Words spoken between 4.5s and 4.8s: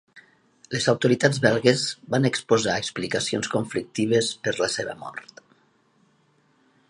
la